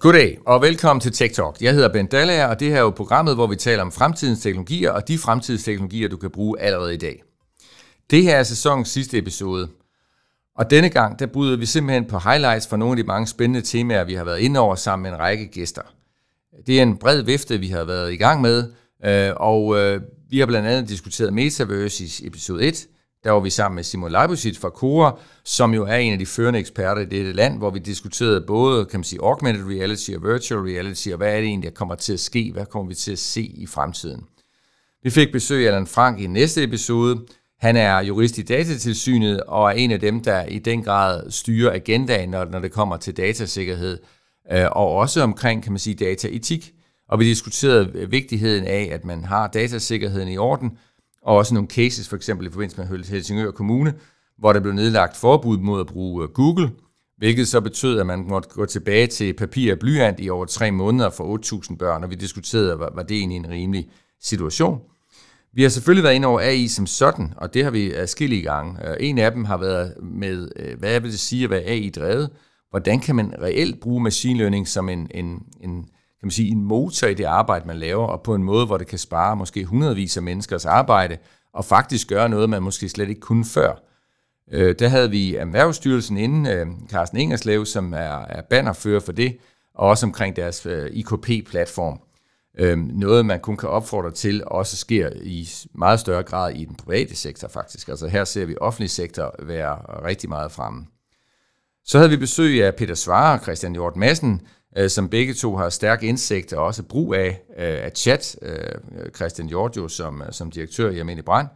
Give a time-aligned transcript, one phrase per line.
[0.00, 1.56] Goddag og velkommen til Tech Talk.
[1.60, 4.40] Jeg hedder Ben Dallager, og det her er jo programmet, hvor vi taler om fremtidens
[4.40, 7.22] teknologier og de fremtidens teknologier, du kan bruge allerede i dag.
[8.10, 9.68] Det her er sæsonens sidste episode,
[10.56, 13.60] og denne gang der bryder vi simpelthen på highlights fra nogle af de mange spændende
[13.60, 15.82] temaer, vi har været inde over sammen med en række gæster.
[16.66, 18.72] Det er en bred vifte, vi har været i gang med,
[19.04, 20.00] øh, og øh,
[20.30, 22.86] vi har blandt andet diskuteret Metaverse i episode 1,
[23.26, 26.26] der var vi sammen med Simon Leibusit fra Cora, som jo er en af de
[26.26, 30.22] førende eksperter i dette land, hvor vi diskuterede både kan man sige, augmented reality og
[30.22, 32.94] virtual reality, og hvad er det egentlig, der kommer til at ske, hvad kommer vi
[32.94, 34.24] til at se i fremtiden.
[35.02, 37.20] Vi fik besøg af Alan Frank i næste episode.
[37.58, 41.72] Han er jurist i datatilsynet og er en af dem, der i den grad styrer
[41.72, 43.98] agendaen, når, når det kommer til datasikkerhed,
[44.52, 46.72] øh, og også omkring, kan man sige, dataetik.
[47.08, 50.78] Og vi diskuterede vigtigheden af, at man har datasikkerheden i orden,
[51.26, 53.94] og også nogle cases, for eksempel i forbindelse med Helsingør Kommune,
[54.38, 56.70] hvor der blev nedlagt forbud mod at bruge øh, Google,
[57.18, 60.70] hvilket så betød, at man måtte gå tilbage til papir og blyant i over tre
[60.70, 61.38] måneder for
[61.70, 63.88] 8.000 børn, og vi diskuterede, var det egentlig en rimelig
[64.22, 64.80] situation.
[65.54, 68.88] Vi har selvfølgelig været inde over AI som sådan, og det har vi adskillige gange.
[68.88, 72.30] Øh, en af dem har været med, øh, hvad vil det sige at være AI-drevet?
[72.70, 75.86] Hvordan kan man reelt bruge machine learning som en, en, en
[76.26, 78.78] kan man sige, en motor i det arbejde, man laver, og på en måde, hvor
[78.78, 81.16] det kan spare måske hundredvis af menneskers arbejde,
[81.52, 83.82] og faktisk gøre noget, man måske slet ikke kunne før.
[84.52, 89.36] Øh, der havde vi Erhvervsstyrelsen inden, øh, Carsten Ingerslev, som er, er bannerfører for det,
[89.74, 92.00] og også omkring deres øh, IKP-platform.
[92.58, 96.74] Øh, noget, man kun kan opfordre til, også sker i meget større grad i den
[96.74, 97.88] private sektor faktisk.
[97.88, 100.86] Altså her ser vi offentlig sektor være rigtig meget fremme.
[101.84, 104.40] Så havde vi besøg af Peter Svare og Christian Hjort Madsen,
[104.76, 108.36] øh, som begge to har stærk indsigt og også brug af, øh, af chat.
[108.42, 111.48] Øh, Christian Giorgio som, øh, som direktør i Almindelig Brand.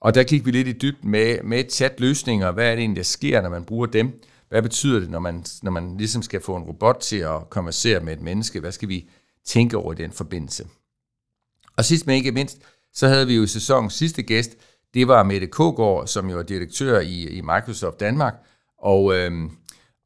[0.00, 2.50] Og der gik vi lidt i dybden med, med chat-løsninger.
[2.50, 4.22] Hvad er det egentlig, der sker, når man bruger dem?
[4.48, 8.00] Hvad betyder det, når man, når man ligesom skal få en robot til at konversere
[8.00, 8.60] med et menneske?
[8.60, 9.08] Hvad skal vi
[9.44, 10.66] tænke over i den forbindelse?
[11.76, 12.58] Og sidst men ikke mindst,
[12.92, 14.50] så havde vi jo sæsonens sidste gæst.
[14.94, 18.34] Det var Mette Kogård, som jo er direktør i, i Microsoft Danmark.
[18.78, 19.50] Og øhm,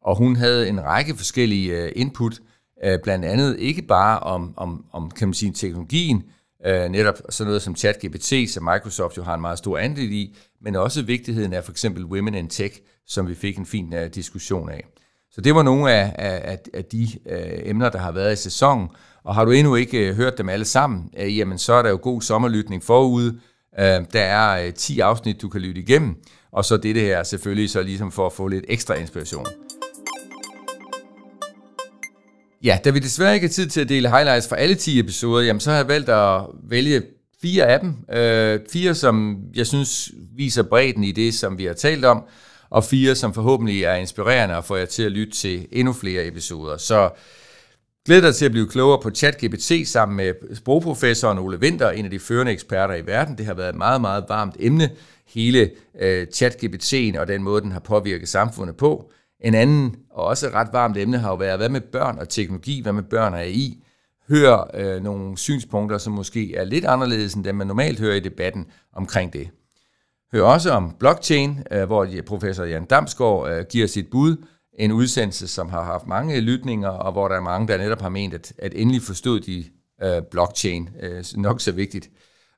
[0.05, 2.41] og hun havde en række forskellige øh, input,
[2.85, 6.23] øh, blandt andet ikke bare om, om, om kan man sige, teknologien,
[6.67, 10.37] øh, netop sådan noget som ChatGPT, som Microsoft jo har en meget stor andel i,
[10.63, 14.15] men også vigtigheden af for eksempel Women in Tech, som vi fik en fin øh,
[14.15, 14.85] diskussion af.
[15.31, 17.09] Så det var nogle af, af, af de
[17.65, 18.89] emner, der har været i sæsonen,
[19.25, 22.23] og har du endnu ikke hørt dem alle sammen, jamen så er der jo god
[22.23, 23.39] sommerlytning forude.
[23.79, 26.17] der er 10 afsnit, du kan lytte igennem,
[26.53, 29.47] og så det her selvfølgelig så ligesom for at få lidt ekstra inspiration.
[32.65, 35.43] Ja, da vi desværre ikke har tid til at dele highlights fra alle 10 episoder,
[35.45, 37.03] jamen så har jeg valgt at vælge
[37.43, 37.95] fire af dem.
[38.13, 42.25] Øh, fire, som jeg synes viser bredden i det, som vi har talt om,
[42.71, 46.27] og fire, som forhåbentlig er inspirerende og får jer til at lytte til endnu flere
[46.27, 46.77] episoder.
[46.77, 47.11] Så
[48.07, 52.11] glæd dig til at blive klogere på ChatGPT sammen med sprogprofessoren Ole Winter, en af
[52.11, 53.39] de førende eksperter i verden.
[53.39, 54.91] Det har været et meget, meget varmt emne,
[55.27, 55.71] hele
[56.01, 59.11] øh, ChatGPT'en og den måde, den har påvirket samfundet på.
[59.45, 62.83] En anden og også ret varmt emne har jo været, hvad med børn og teknologi,
[62.83, 63.85] hvad med børn og AI?
[64.29, 68.21] Hør øh, nogle synspunkter, som måske er lidt anderledes end dem, man normalt hører i
[68.21, 69.49] debatten omkring det.
[70.33, 74.37] Hør også om blockchain, øh, hvor professor Jan Damsgaard øh, giver sit bud.
[74.79, 78.09] En udsendelse, som har haft mange lytninger, og hvor der er mange, der netop har
[78.09, 79.65] ment, at, at endelig forstod de
[80.03, 82.11] øh, blockchain øh, nok så vigtigt.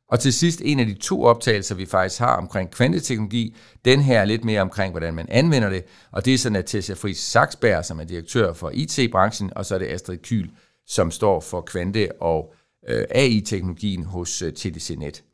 [0.09, 3.57] Og til sidst en af de to optagelser, vi faktisk har omkring kvanteteknologi.
[3.85, 5.85] Den her er lidt mere omkring, hvordan man anvender det.
[6.13, 9.79] Og det er så Natasha Friis Saksberg, som er direktør for IT-branchen, og så er
[9.79, 10.49] det Astrid Kyl,
[10.87, 12.55] som står for kvante- og
[12.89, 15.25] øh, AI-teknologien hos øh, TDC Net.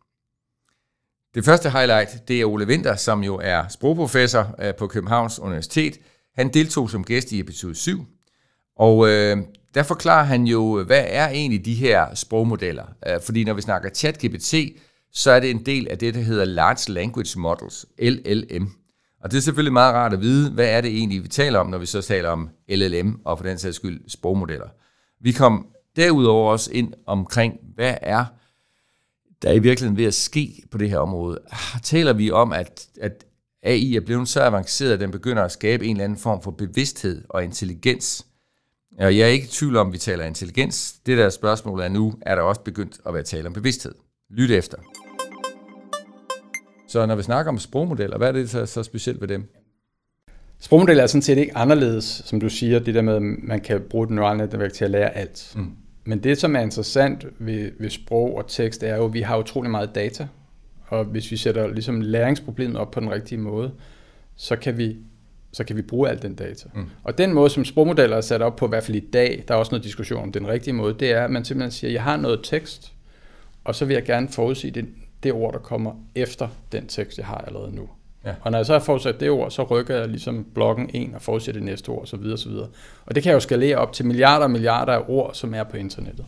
[1.35, 5.99] Det første highlight, det er Ole Winter, som jo er sprogprofessor øh, på Københavns Universitet.
[6.35, 8.05] Han deltog som gæst i episode 7,
[8.77, 9.37] og øh,
[9.75, 12.85] der forklarer han jo, hvad er egentlig de her sprogmodeller?
[13.07, 14.55] Øh, fordi når vi snakker ChatGPT,
[15.13, 18.69] så er det en del af det, der hedder Large Language Models, LLM.
[19.23, 21.67] Og det er selvfølgelig meget rart at vide, hvad er det egentlig, vi taler om,
[21.67, 24.69] når vi så taler om LLM, og for den sags skyld sprogmodeller.
[25.21, 25.67] Vi kom
[25.97, 28.25] derudover også ind omkring, hvad er
[29.43, 31.39] der er i virkeligheden ved at ske på det her område.
[31.51, 33.25] Ah, taler vi om, at, at
[33.63, 36.51] AI er blevet så avanceret, at den begynder at skabe en eller anden form for
[36.51, 38.27] bevidsthed og intelligens,
[38.99, 40.93] jeg er ikke i tvivl om, at vi taler intelligens.
[41.07, 43.95] Det der spørgsmål er nu, er der også begyndt at være tale om bevidsthed.
[44.31, 44.79] Lyt efter.
[46.89, 49.49] Så når vi snakker om sprogmodeller, hvad er det så, så specielt ved dem?
[50.61, 53.81] Sprogmodeller er sådan set ikke anderledes, som du siger, det der med, at man kan
[53.91, 55.53] bruge det neurale netværk til at lære alt.
[55.57, 55.71] Mm.
[56.05, 59.39] Men det, som er interessant ved, ved sprog og tekst, er jo, at vi har
[59.39, 60.29] utrolig meget data,
[60.89, 63.73] og hvis vi sætter ligesom læringsproblemet op på den rigtige måde,
[64.37, 64.97] så kan vi
[65.53, 66.69] så kan vi bruge al den data.
[66.75, 66.87] Mm.
[67.05, 69.55] Og den måde, som sprogmodeller er sat op på, i hvert fald i dag, der
[69.55, 72.03] er også noget diskussion om den rigtige måde, det er, at man simpelthen siger, jeg
[72.03, 72.93] har noget tekst,
[73.65, 74.89] og så vil jeg gerne forudsige det,
[75.23, 77.89] det ord, der kommer efter den tekst, jeg har allerede nu.
[78.25, 78.35] Ja.
[78.41, 81.23] Og når jeg så har forudsat det ord, så rykker jeg ligesom blokken en og
[81.23, 82.69] forudser det næste ord, så videre, så videre.
[83.07, 85.77] Og det kan jo skalere op til milliarder og milliarder af ord, som er på
[85.77, 86.25] internettet.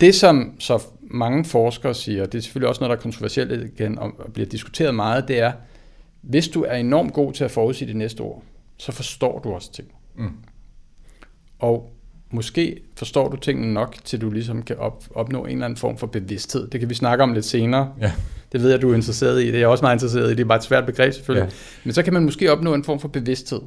[0.00, 3.98] Det, som så mange forskere siger, det er selvfølgelig også noget, der er kontroversielt igen
[3.98, 5.52] og bliver diskuteret meget, det er,
[6.28, 8.42] hvis du er enormt god til at forudsige det næste ord,
[8.76, 9.88] så forstår du også ting.
[10.16, 10.32] Mm.
[11.58, 11.92] Og
[12.30, 15.98] måske forstår du tingene nok, til du ligesom kan op, opnå en eller anden form
[15.98, 16.68] for bevidsthed.
[16.68, 17.92] Det kan vi snakke om lidt senere.
[18.00, 18.12] Ja.
[18.52, 19.46] Det ved jeg, du er interesseret i.
[19.46, 20.34] Det er jeg også meget interesseret i.
[20.34, 21.48] Det er bare et svært begreb selvfølgelig.
[21.50, 21.56] Ja.
[21.84, 23.60] Men så kan man måske opnå en form for bevidsthed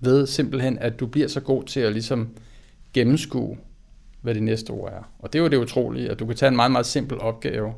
[0.00, 2.28] ved simpelthen, at du bliver så god til at ligesom
[2.92, 3.56] gennemskue,
[4.22, 5.10] hvad det næste ord er.
[5.18, 7.72] Og det er jo det utrolige, at du kan tage en meget, meget simpel opgave,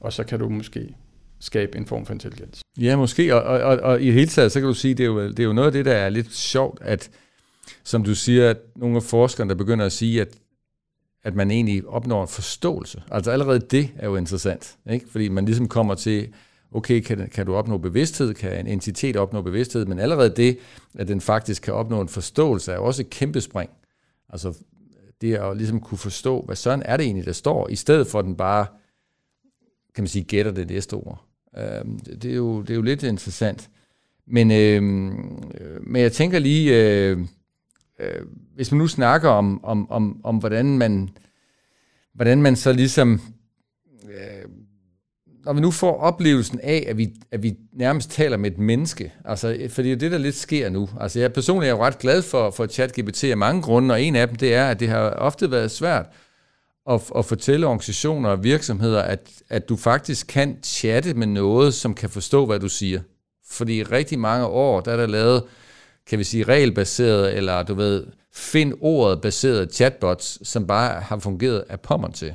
[0.00, 0.94] og så kan du måske
[1.40, 2.62] skabe en form for intelligens.
[2.78, 3.34] Ja, måske.
[3.34, 5.40] Og, og, og, og i hele taget, så kan du sige, det er, jo, det
[5.40, 7.10] er jo noget af det, der er lidt sjovt, at
[7.84, 10.28] som du siger, at nogle af forskerne, der begynder at sige, at,
[11.22, 13.02] at man egentlig opnår en forståelse.
[13.10, 15.08] Altså allerede det er jo interessant, ikke?
[15.10, 16.28] fordi man ligesom kommer til,
[16.72, 20.58] okay, kan, kan du opnå bevidsthed, kan en entitet opnå bevidsthed, men allerede det,
[20.98, 23.70] at den faktisk kan opnå en forståelse, er jo også et kæmpe spring.
[24.28, 24.54] Altså
[25.20, 28.18] det at ligesom kunne forstå, hvad sådan er det egentlig, der står, i stedet for
[28.18, 28.66] at den bare,
[29.94, 31.29] kan man sige, gætter det næste ord.
[31.58, 31.84] Øh,
[32.22, 33.70] det, er jo, det er jo lidt interessant.
[34.26, 35.08] Men, øhm,
[35.60, 37.18] øh, men jeg tænker lige, øh,
[38.00, 41.10] øh, hvis man nu snakker om, om, om, om hvordan, man,
[42.14, 43.20] hvordan man så ligesom,
[44.04, 44.50] øh,
[45.44, 49.12] når vi nu får oplevelsen af, at vi, at vi nærmest taler med et menneske,
[49.24, 50.88] altså, øh, fordi det er det, der lidt sker nu.
[51.00, 54.16] Altså, jeg personligt er jo ret glad for, for ChatGPT af mange grunde, og en
[54.16, 56.06] af dem, det er, at det har ofte været svært
[56.90, 61.94] at, at fortælle organisationer og virksomheder, at, at du faktisk kan chatte med noget, som
[61.94, 63.00] kan forstå, hvad du siger.
[63.50, 65.42] Fordi i rigtig mange år, der er der lavet
[66.06, 71.64] kan vi sige, regelbaseret, eller du ved, find ordet baseret chatbots, som bare har fungeret
[71.68, 72.34] af pommer til,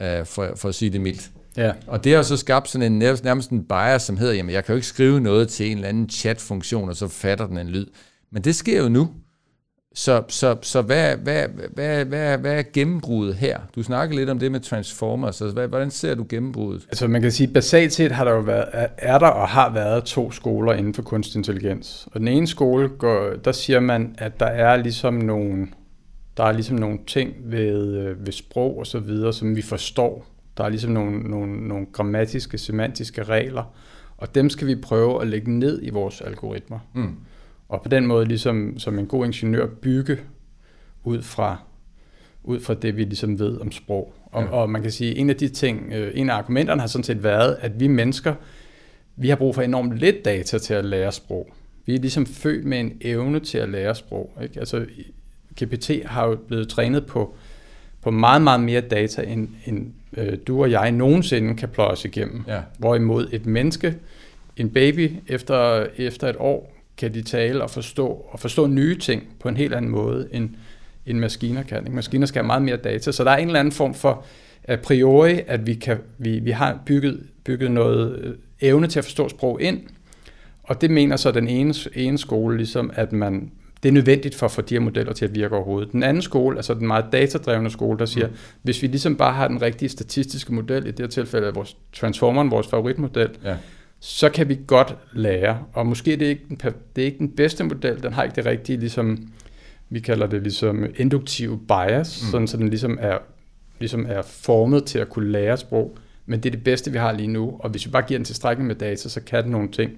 [0.00, 1.30] uh, for, for at sige det mildt.
[1.56, 1.72] Ja.
[1.86, 4.72] Og det har så skabt sådan en nærmest en bias, som hedder, jamen jeg kan
[4.72, 7.86] jo ikke skrive noget til en eller anden chatfunktion, og så fatter den en lyd.
[8.32, 9.10] Men det sker jo nu.
[9.94, 13.58] Så, så, så hvad, hvad, hvad, hvad, hvad er gennembruddet her?
[13.74, 16.86] Du snakker lidt om det med Transformers, så hvad, hvordan ser du gennembruddet?
[16.88, 20.04] Altså man kan sige, basalt set har der jo været, er der og har været
[20.04, 22.08] to skoler inden for kunstig intelligens.
[22.12, 25.68] Og den ene skole, går, der siger man, at der er ligesom nogle,
[26.36, 30.26] der er ligesom nogle ting ved, øh, ved sprog og så videre, som vi forstår.
[30.56, 33.74] Der er ligesom nogle, nogle, nogle grammatiske, semantiske regler,
[34.16, 36.78] og dem skal vi prøve at lægge ned i vores algoritmer.
[36.94, 37.16] Mm
[37.70, 40.18] og på den måde ligesom som en god ingeniør bygge
[41.04, 41.56] ud fra,
[42.44, 44.14] ud fra det, vi ligesom ved om sprog.
[44.26, 44.48] Og, ja.
[44.48, 47.22] og man kan sige, en af de ting, øh, en af argumenterne har sådan set
[47.22, 48.34] været, at vi mennesker,
[49.16, 51.48] vi har brug for enormt lidt data til at lære sprog.
[51.86, 54.32] Vi er ligesom født med en evne til at lære sprog.
[54.42, 54.60] Ikke?
[54.60, 54.86] Altså,
[55.62, 57.34] GPT har jo blevet trænet på,
[58.02, 62.04] på meget, meget mere data, end, end øh, du og jeg nogensinde kan pløje os
[62.04, 62.44] igennem.
[62.48, 62.60] Ja.
[62.78, 63.96] Hvorimod et menneske,
[64.56, 69.22] en baby, efter, efter et år, kan de tale og forstå, og forstå nye ting
[69.40, 70.50] på en helt anden måde, end,
[71.06, 71.78] end maskiner kan.
[71.78, 71.96] Ikke?
[71.96, 74.24] Maskiner skal have meget mere data, så der er en eller anden form for
[74.68, 79.04] a priori, at vi, kan, vi, vi har bygget, bygget noget øh, evne til at
[79.04, 79.80] forstå sprog ind,
[80.62, 83.50] og det mener så den ene, ene skole, ligesom, at man,
[83.82, 85.92] det er nødvendigt for at få de her modeller til at virke overhovedet.
[85.92, 88.34] Den anden skole, altså den meget datadrevne skole, der siger, mm.
[88.62, 91.76] hvis vi ligesom bare har den rigtige statistiske model, i det her tilfælde er vores
[91.92, 93.56] transformeren, vores favoritmodel, ja
[94.00, 95.58] så kan vi godt lære.
[95.72, 96.56] Og måske er det ikke den,
[96.96, 99.28] det er ikke den bedste model, den har ikke det rigtige, ligesom,
[99.88, 102.30] vi kalder det ligesom induktiv bias, mm.
[102.30, 103.18] sådan så den ligesom er,
[103.78, 105.98] ligesom er formet til at kunne lære sprog.
[106.26, 108.24] Men det er det bedste, vi har lige nu, og hvis vi bare giver den
[108.24, 109.92] tilstrækkeligt med data, så kan den nogle ting,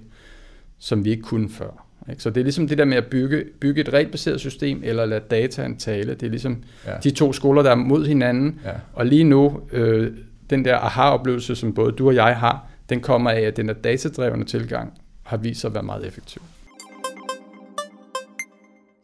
[0.79, 1.85] som vi ikke kunne før.
[2.09, 2.23] Ikke?
[2.23, 5.23] Så det er ligesom det der med at bygge, bygge et regelbaseret system, eller lade
[5.31, 6.13] dataen tale.
[6.13, 6.91] Det er ligesom ja.
[7.03, 8.59] de to skoler, der er mod hinanden.
[8.65, 8.71] Ja.
[8.93, 10.11] Og lige nu, øh,
[10.49, 13.73] den der aha-oplevelse, som både du og jeg har, den kommer af, at den der
[13.73, 16.41] datadrevne tilgang har vist sig at være meget effektiv.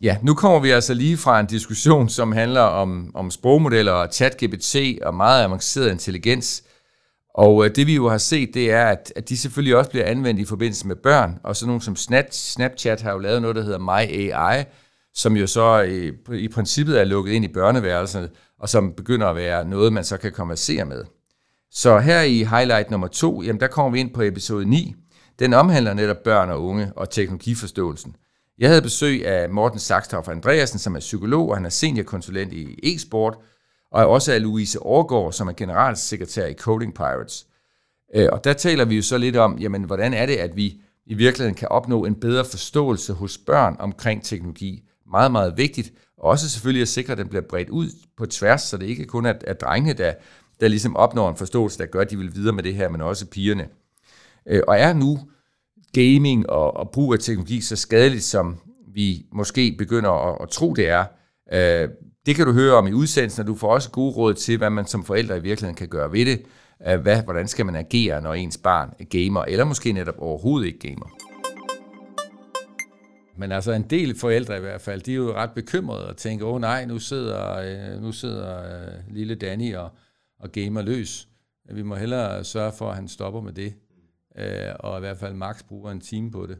[0.01, 4.09] Ja, nu kommer vi altså lige fra en diskussion, som handler om, om sprogmodeller og
[4.13, 6.63] chat-GPT og meget avanceret intelligens.
[7.33, 10.05] Og øh, det vi jo har set, det er, at, at de selvfølgelig også bliver
[10.05, 11.39] anvendt i forbindelse med børn.
[11.43, 11.95] Og så nogle som
[12.31, 14.63] Snapchat har jo lavet noget, der hedder My AI,
[15.13, 19.36] som jo så i, i princippet er lukket ind i børneværelset, og som begynder at
[19.36, 21.03] være noget, man så kan konversere med.
[21.72, 24.96] Så her i highlight nummer to, jamen der kommer vi ind på episode 9.
[25.40, 28.16] Den omhandler netop børn og unge og teknologiforståelsen.
[28.60, 32.80] Jeg havde besøg af Morten Saxtorff Andreasen, som er psykolog, og han er seniorkonsulent i
[32.84, 33.38] e-sport,
[33.92, 37.46] og også af Louise Årgaard, som er generalsekretær i Coding Pirates.
[38.16, 40.82] Øh, og der taler vi jo så lidt om, jamen, hvordan er det, at vi
[41.06, 44.84] i virkeligheden kan opnå en bedre forståelse hos børn omkring teknologi.
[45.12, 45.94] Meget, meget vigtigt.
[46.18, 49.06] Og også selvfølgelig at sikre, at den bliver bredt ud på tværs, så det ikke
[49.06, 50.14] kun er, er drengene, der,
[50.60, 53.01] der ligesom opnår en forståelse, der gør, at de vil videre med det her, men
[53.01, 53.68] også pigerne.
[54.46, 55.20] Øh, og er nu
[55.94, 58.58] gaming og, og brug af teknologi så skadeligt, som
[58.94, 61.06] vi måske begynder at, at tro, det er,
[61.54, 61.89] øh,
[62.25, 64.70] det kan du høre om i udsendelsen, og du får også gode råd til, hvad
[64.70, 66.42] man som forældre i virkeligheden kan gøre ved det.
[66.88, 70.68] Øh, hvad, hvordan skal man agere, når ens barn er gamer, eller måske netop overhovedet
[70.68, 71.10] ikke gamer.
[73.38, 76.46] Men altså en del forældre i hvert fald, de er jo ret bekymrede og tænker,
[76.46, 79.89] åh oh, nej, nu sidder, øh, nu sidder øh, lille Danny og,
[80.39, 81.27] og gamer løs.
[81.72, 83.74] Vi må hellere sørge for, at han stopper med det,
[84.38, 86.58] øh, og i hvert fald max bruger en time på det.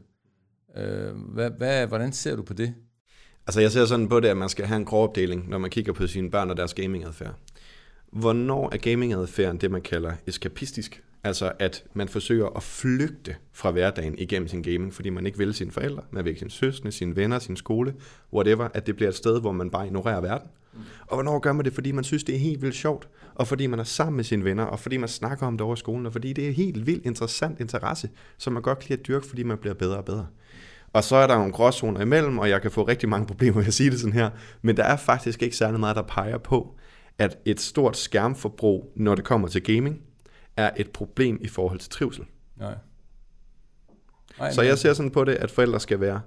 [0.76, 2.74] Øh, hvad, hvad, hvordan ser du på det?
[3.46, 5.70] Altså jeg ser sådan på det, at man skal have en grov opdeling, når man
[5.70, 7.34] kigger på sine børn og deres gamingadfærd.
[8.12, 11.02] Hvornår er gamingadfærden det, man kalder eskapistisk?
[11.24, 15.54] Altså at man forsøger at flygte fra hverdagen igennem sin gaming, fordi man ikke vil
[15.54, 17.94] sine forældre, man vil ikke sine søskende, sine venner, sin skole,
[18.32, 20.48] whatever, at det bliver et sted, hvor man bare ignorerer verden.
[21.06, 23.66] Og hvornår gør man det, fordi man synes, det er helt vildt sjovt, og fordi
[23.66, 26.12] man er sammen med sine venner, og fordi man snakker om det over skolen, og
[26.12, 29.42] fordi det er helt vildt interessant interesse, som man godt kan lide at dyrke, fordi
[29.42, 30.26] man bliver bedre og bedre.
[30.92, 33.66] Og så er der nogle gråzoner imellem, og jeg kan få rigtig mange problemer ved
[33.66, 34.30] at sige det sådan her,
[34.62, 36.76] men der er faktisk ikke særlig meget, der peger på,
[37.18, 40.00] at et stort skærmforbrug, når det kommer til gaming,
[40.56, 42.24] er et problem i forhold til trivsel.
[42.56, 42.74] Nej.
[44.38, 46.20] Nej, så jeg ser sådan på det, at forældre skal være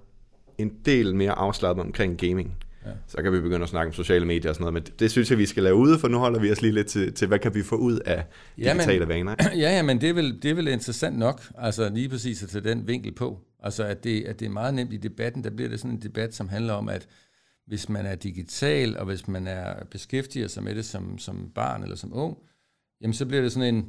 [0.57, 2.57] en del mere afslappet omkring gaming.
[2.85, 2.91] Ja.
[3.07, 5.11] Så kan vi begynde at snakke om sociale medier og sådan noget, men det, det
[5.11, 7.27] synes jeg, vi skal lave ude, for nu holder vi os lige lidt til, til
[7.27, 8.25] hvad kan vi få ud af
[8.57, 9.35] digitale ja, vaner.
[9.63, 12.49] Ja, ja, men det er, vel, det er vel interessant nok, altså lige præcis at
[12.49, 13.39] tage den vinkel på.
[13.63, 16.01] Altså at det, at det er meget nemt i debatten, der bliver det sådan en
[16.01, 17.07] debat, som handler om, at
[17.67, 21.83] hvis man er digital, og hvis man er beskæftiger sig med det som, som barn
[21.83, 22.37] eller som ung,
[23.01, 23.85] jamen så bliver det sådan en,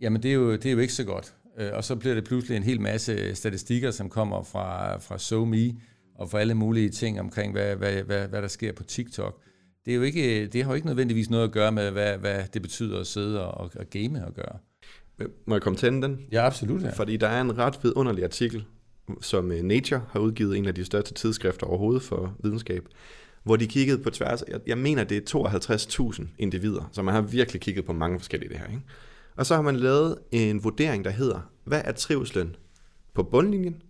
[0.00, 1.34] jamen det er jo, det er jo ikke så godt.
[1.58, 5.74] Øh, og så bliver det pludselig en hel masse statistikker, som kommer fra, fra SoMe,
[6.14, 9.40] og fra alle mulige ting omkring, hvad, hvad, hvad, hvad der sker på TikTok.
[9.84, 12.44] Det, er jo ikke, det har jo ikke nødvendigvis noget at gøre med, hvad, hvad
[12.54, 14.58] det betyder at sidde og, og game og gøre.
[15.46, 16.26] Må jeg komme til den?
[16.32, 16.82] Ja, absolut.
[16.82, 16.90] Ja.
[16.90, 18.64] Fordi der er en ret vidunderlig artikel,
[19.20, 22.84] som øh, Nature har udgivet, en af de største tidsskrifter overhovedet for videnskab,
[23.42, 25.38] hvor de kiggede på tværs, jeg, jeg mener det er
[26.12, 28.66] 52.000 individer, så man har virkelig kigget på mange forskellige det her.
[28.66, 28.82] Ikke?
[29.36, 32.56] Og så har man lavet en vurdering, der hedder, hvad er trivslen
[33.14, 33.82] på bundlinjen,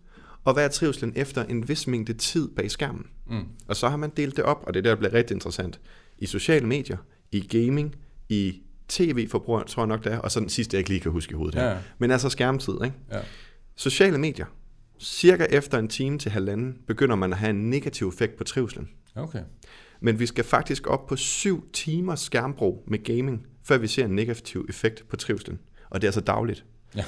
[0.45, 3.07] og hvad er trivslen efter en vis mængde tid bag skærmen.
[3.27, 3.45] Mm.
[3.69, 5.81] Og så har man delt det op, og det er der, der bliver rigtig interessant,
[6.19, 6.97] i sociale medier,
[7.33, 7.95] i gaming,
[8.29, 11.13] i tv-forbrug, tror jeg nok det er, og så den sidste, jeg ikke lige kan
[11.13, 11.71] huske i hovedet her.
[11.71, 11.77] Ja.
[11.99, 12.97] Men altså skærmtid, ikke?
[13.13, 13.21] Ja.
[13.77, 14.47] Sociale medier,
[14.99, 18.89] cirka efter en time til halvanden, begynder man at have en negativ effekt på trivslen.
[19.15, 19.43] Okay.
[20.01, 24.11] Men vi skal faktisk op på syv timers skærmbrug med gaming, før vi ser en
[24.15, 25.59] negativ effekt på trivslen.
[25.91, 26.65] Og det er altså dagligt.
[26.97, 27.05] Ja.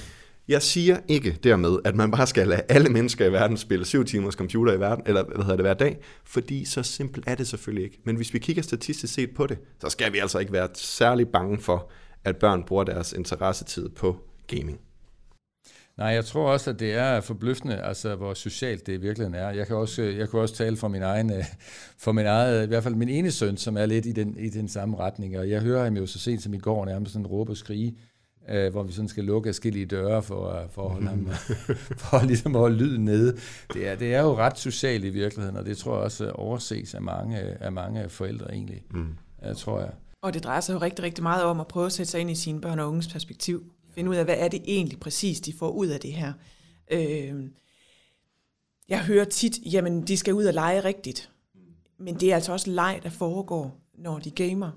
[0.49, 4.05] Jeg siger ikke dermed, at man bare skal lade alle mennesker i verden spille 7
[4.05, 7.49] timers computer i verden, eller hvad hedder det hver dag, fordi så simpelt er det
[7.49, 7.99] selvfølgelig ikke.
[8.05, 11.29] Men hvis vi kigger statistisk set på det, så skal vi altså ikke være særlig
[11.29, 11.91] bange for,
[12.25, 14.81] at børn bruger deres interessetid på gaming.
[15.97, 19.51] Nej, jeg tror også, at det er forbløffende, altså hvor socialt det i virkeligheden er.
[19.51, 21.45] Jeg kan også, jeg kan også tale for min egen, øh,
[21.99, 24.49] for min egen, i hvert fald min ene søn, som er lidt i den, i
[24.49, 27.27] den samme retning, og jeg hører ham jo så sent som i går nærmest sådan
[27.27, 27.97] råbe og skrige,
[28.49, 31.29] øh, hvor vi sådan skal lukke forskellige døre for, for at holde ham,
[32.03, 33.37] for ligesom at holde lyden nede.
[33.73, 36.95] Det er, det er jo ret socialt i virkeligheden, og det tror jeg også overses
[36.95, 39.15] af mange, af mange forældre egentlig, mm.
[39.43, 39.91] jeg tror jeg.
[40.23, 42.31] Og det drejer sig jo rigtig, rigtig meget om at prøve at sætte sig ind
[42.31, 43.65] i sine børn og unges perspektiv.
[43.95, 46.33] Finde ud af, hvad er det egentlig præcis, de får ud af det her.
[46.91, 47.35] Øh,
[48.89, 51.31] jeg hører tit, jamen de skal ud og lege rigtigt.
[51.99, 54.71] Men det er altså også leg, der foregår, når de gamer.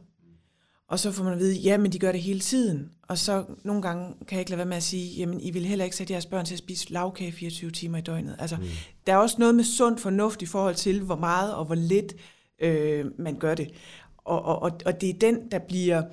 [0.89, 2.89] Og så får man at vide, ja, men de gør det hele tiden.
[3.08, 5.65] Og så nogle gange kan jeg ikke lade være med at sige, jamen I vil
[5.65, 8.36] heller ikke sætte jeres børn til at spise lavkage 24 timer i døgnet.
[8.39, 8.63] Altså, mm.
[9.08, 12.15] der er også noget med sund fornuft i forhold til, hvor meget og hvor lidt
[12.62, 13.72] øh, man gør det.
[14.17, 16.03] Og, og, og, og det er den, der bliver...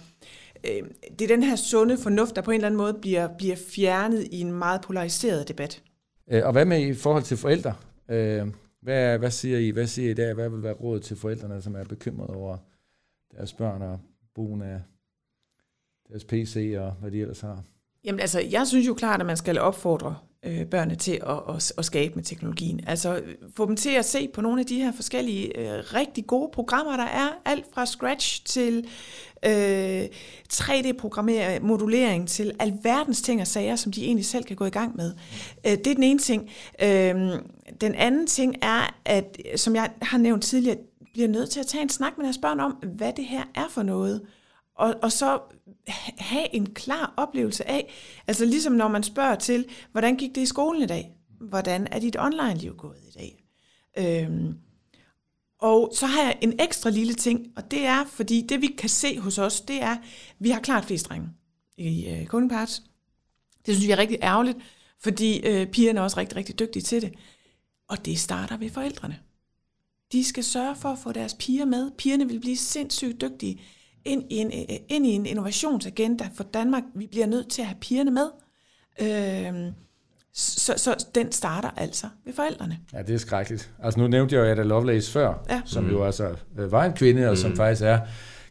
[0.65, 0.83] Øh,
[1.19, 4.29] det er den her sunde fornuft, der på en eller anden måde bliver, bliver fjernet
[4.31, 5.83] i en meget polariseret debat.
[6.31, 7.75] Øh, og hvad med i forhold til forældre?
[8.09, 8.47] Øh,
[8.83, 9.71] hvad, hvad siger I?
[9.71, 10.35] Hvad siger I der?
[10.35, 12.57] Hvad vil være råd til forældrene, som er bekymrede over
[13.37, 14.01] deres børn og
[14.37, 14.81] brugen af
[16.09, 17.65] deres PC og hvad de ellers har?
[18.05, 21.73] Jamen altså, jeg synes jo klart, at man skal opfordre øh, børnene til at, at,
[21.79, 22.81] at skabe med teknologien.
[22.87, 23.23] Altså
[23.57, 26.97] få dem til at se på nogle af de her forskellige øh, rigtig gode programmer,
[26.97, 27.29] der er.
[27.45, 28.87] Alt fra Scratch til
[29.47, 30.05] øh,
[30.53, 34.97] 3D-programmering, modulering til alverdens ting og sager, som de egentlig selv kan gå i gang
[34.97, 35.15] med.
[35.67, 36.51] Øh, det er den ene ting.
[36.83, 37.41] Øh,
[37.81, 40.77] den anden ting er, at som jeg har nævnt tidligere,
[41.17, 43.69] bliver nødt til at tage en snak med deres børn om, hvad det her er
[43.71, 44.23] for noget.
[44.75, 45.41] Og, og så
[46.19, 47.93] have en klar oplevelse af,
[48.27, 51.17] altså ligesom når man spørger til, hvordan gik det i skolen i dag?
[51.41, 53.45] hvordan er dit online-liv gået i dag?
[53.99, 54.55] Øhm,
[55.59, 58.89] og så har jeg en ekstra lille ting, og det er, fordi det vi kan
[58.89, 59.97] se hos os, det er,
[60.39, 61.29] vi har klart flest drenge
[61.77, 62.83] i øh, Coding Parts.
[63.67, 64.59] Det synes jeg er rigtig ærgerligt,
[65.01, 67.15] fordi øh, pigerne er også rigtig, rigtig dygtige til det.
[67.89, 69.19] Og det starter ved forældrene.
[70.13, 71.91] De skal sørge for at få deres piger med.
[71.99, 73.61] Pigerne vil blive sindssygt dygtige
[74.05, 76.83] ind i en, øh, ind i en innovationsagenda for Danmark.
[76.95, 78.29] Vi bliver nødt til at have pigerne med.
[79.01, 79.73] Øh,
[80.35, 82.79] så, så den starter altså ved forældrene.
[82.93, 83.73] Ja, det er skrækkeligt.
[83.83, 85.63] Altså nu nævnte jeg jo Ada Lovelace før, Ja.
[85.65, 85.91] som Mm.
[85.91, 87.99] jo altså øh, var en kvinde, og som faktisk er,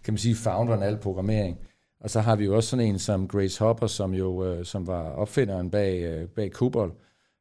[0.04, 1.58] kan man sige, founderen af al programmering.
[2.02, 4.88] Og så har vi jo også sådan en som Grace Hopper, som jo øh, som
[4.88, 6.92] var opfinderen bag, bag COBOL,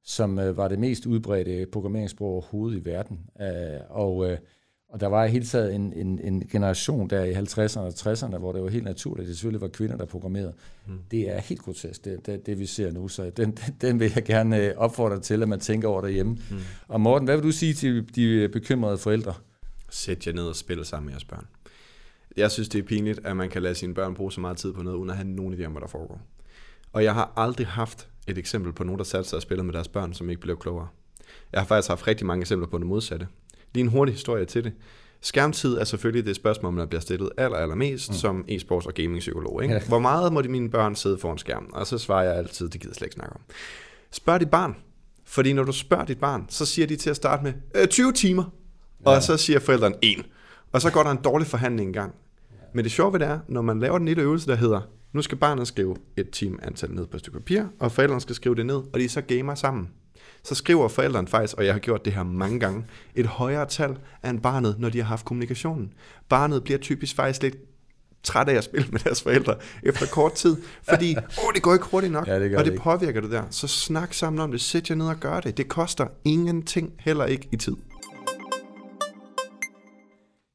[0.04, 3.20] som øh, var det mest udbredte programmeringssprog overhovedet i verden.
[3.40, 4.38] Øh, og, øh,
[4.88, 8.38] og der var i hele taget en, en, en generation der i 50'erne og 60'erne,
[8.38, 10.54] hvor det var helt naturligt, at det selvfølgelig var kvinder, der programmerede.
[10.86, 10.98] Mm.
[11.10, 14.24] Det er helt grotesk, det, det, det vi ser nu, så den, den vil jeg
[14.24, 16.32] gerne øh, opfordre til, at man tænker over derhjemme.
[16.50, 16.58] Mm.
[16.88, 19.34] Og Morten, hvad vil du sige til de bekymrede forældre?
[19.90, 21.46] Sæt jer ned og spil sammen med jeres børn.
[22.36, 24.72] Jeg synes, det er pinligt, at man kan lade sine børn bruge så meget tid
[24.72, 26.20] på noget, uden at have nogen idé om, hvad der foregår.
[26.92, 29.74] Og jeg har aldrig haft et eksempel på nogen, der satte sig og spillede med
[29.74, 30.88] deres børn, som ikke blev klogere.
[31.52, 33.26] Jeg har faktisk haft rigtig mange eksempler på det modsatte.
[33.74, 34.72] Lige en hurtig historie til det.
[35.20, 38.16] Skærmtid er selvfølgelig det spørgsmål, man bliver stillet aller, allermest mm.
[38.16, 39.62] som e-sports- og gaming-psykolog.
[39.62, 39.74] Ikke?
[39.74, 39.80] Ja.
[39.88, 41.74] Hvor meget må de mine børn sidde foran skærmen?
[41.74, 43.40] Og så svarer jeg altid, det gider slet ikke snakke om.
[44.10, 44.76] Spørg dit barn.
[45.24, 48.12] Fordi når du spørger dit barn, så siger de til at starte med øh, 20
[48.12, 48.44] timer.
[49.04, 50.26] Og så siger forældrene 1.
[50.72, 52.14] Og så går der en dårlig forhandling i gang.
[52.74, 54.80] Men det sjove ved det er, når man laver den lille øvelse, der hedder,
[55.14, 58.34] nu skal barnet skrive et time antal ned på et stykke papir, og forældrene skal
[58.34, 59.88] skrive det ned, og de så gamer sammen.
[60.42, 63.96] Så skriver forældrene faktisk, og jeg har gjort det her mange gange, et højere tal
[64.24, 65.92] end barnet, når de har haft kommunikationen.
[66.28, 67.56] Barnet bliver typisk faktisk lidt
[68.22, 71.16] træt af at spille med deres forældre efter kort tid, fordi
[71.46, 73.42] åh, det går ikke hurtigt nok, Ja, det og det det påvirker det der.
[73.50, 75.56] Så snak sammen om det, sæt jer ned og gør det.
[75.56, 77.76] Det koster ingenting, heller ikke i tid.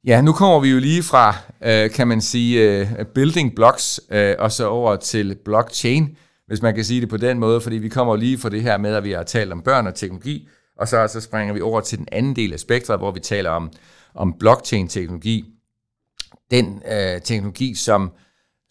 [0.05, 4.35] Ja, nu kommer vi jo lige fra, øh, kan man sige, øh, building blocks, øh,
[4.39, 7.89] og så over til blockchain, hvis man kan sige det på den måde, fordi vi
[7.89, 10.87] kommer lige fra det her med, at vi har talt om børn og teknologi, og
[10.87, 13.71] så, så springer vi over til den anden del af spektret, hvor vi taler om,
[14.15, 15.45] om blockchain-teknologi.
[16.51, 18.11] Den øh, teknologi, som,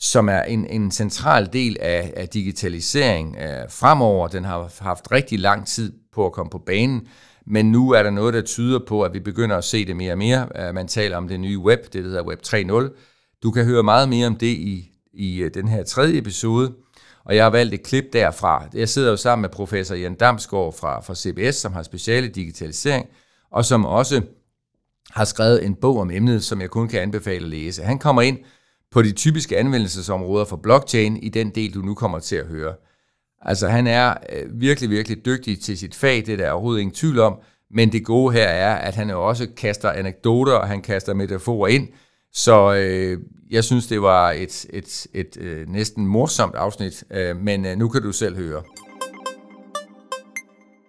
[0.01, 4.29] som er en, en central del af, af digitalisering øh, fremover.
[4.29, 7.09] Den har haft rigtig lang tid på at komme på banen,
[7.51, 10.13] men nu er der noget, der tyder på, at vi begynder at se det mere
[10.13, 10.73] og mere.
[10.73, 13.39] Man taler om det nye web, det der hedder Web 3.0.
[13.43, 16.73] Du kan høre meget mere om det i, i øh, den her tredje episode,
[17.25, 18.69] og jeg har valgt et klip derfra.
[18.75, 22.31] Jeg sidder jo sammen med professor Jan Damsgaard fra, fra CBS, som har speciale i
[22.31, 23.07] digitalisering,
[23.51, 24.23] og som også
[25.11, 27.83] har skrevet en bog om emnet, som jeg kun kan anbefale at læse.
[27.83, 28.39] Han kommer ind
[28.91, 32.75] på de typiske anvendelsesområder for blockchain i den del, du nu kommer til at høre.
[33.41, 36.95] Altså han er øh, virkelig, virkelig dygtig til sit fag, det er der overhovedet ingen
[36.95, 37.39] tvivl om,
[37.71, 41.69] men det gode her er, at han jo også kaster anekdoter, og han kaster metaforer
[41.69, 41.89] ind,
[42.33, 43.19] så øh,
[43.51, 47.89] jeg synes, det var et, et, et øh, næsten morsomt afsnit, øh, men øh, nu
[47.89, 48.63] kan du selv høre.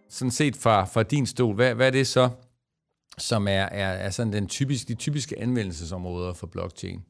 [0.10, 2.30] Sådan set fra, fra din stol, hvad, hvad er det så,
[3.18, 7.02] som er, er, er sådan den typiske, de typiske anvendelsesområder for blockchain?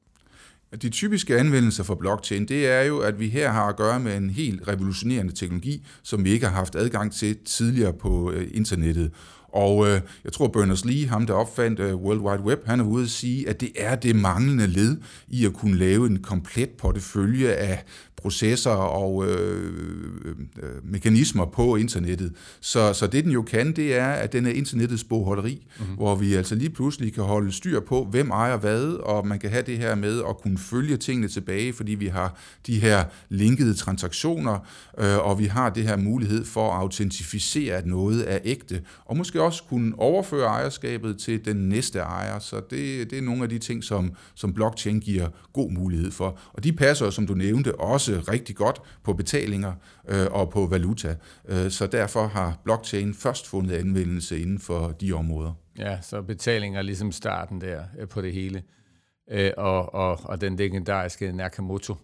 [0.81, 4.17] De typiske anvendelser for blockchain, det er jo, at vi her har at gøre med
[4.17, 9.11] en helt revolutionerende teknologi, som vi ikke har haft adgang til tidligere på øh, internettet.
[9.53, 13.03] Og øh, jeg tror, Berners-Lee, ham der opfandt øh, World Wide Web, han er ude
[13.03, 17.51] at sige, at det er det manglende led i at kunne lave en komplet portefølje
[17.51, 17.83] af
[18.21, 19.73] processer og øh,
[20.63, 22.33] øh, mekanismer på internettet.
[22.61, 25.95] Så, så det den jo kan, det er, at den er internettets bogholderi, mm-hmm.
[25.95, 29.49] hvor vi altså lige pludselig kan holde styr på, hvem ejer hvad, og man kan
[29.49, 33.73] have det her med at kunne følge tingene tilbage, fordi vi har de her linkede
[33.73, 34.59] transaktioner,
[34.99, 39.17] øh, og vi har det her mulighed for at autentificere, at noget er ægte, og
[39.17, 42.39] måske også kunne overføre ejerskabet til den næste ejer.
[42.39, 46.39] Så det, det er nogle af de ting, som, som blockchain giver god mulighed for.
[46.53, 49.73] Og de passer, som du nævnte, også rigtig godt på betalinger
[50.07, 51.15] øh, og på valuta.
[51.47, 55.53] Øh, så derfor har blockchain først fundet anvendelse inden for de områder.
[55.77, 58.63] Ja, så betalinger er ligesom starten der øh, på det hele.
[59.31, 61.95] Øh, og, og, og den legendariske Nakamoto.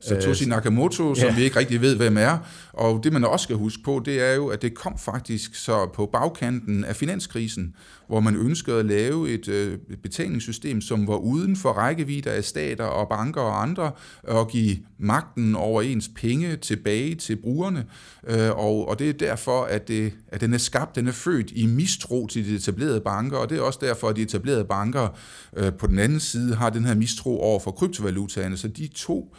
[0.00, 1.34] Satoshi Nakamoto, som ja.
[1.34, 2.38] vi ikke rigtig ved, hvem er.
[2.72, 5.88] Og det, man også skal huske på, det er jo, at det kom faktisk så
[5.94, 7.74] på bagkanten af finanskrisen,
[8.08, 12.84] hvor man ønskede at lave et øh, betalingssystem, som var uden for rækkevidde af stater
[12.84, 13.90] og banker og andre,
[14.22, 17.84] og give magten over ens penge tilbage til brugerne.
[18.28, 21.52] Øh, og, og det er derfor, at, det, at den er skabt, den er født
[21.54, 25.08] i mistro til de etablerede banker, og det er også derfor, at de etablerede banker
[25.56, 28.56] øh, på den anden side har den her mistro over for kryptovalutaerne.
[28.56, 29.34] Så de to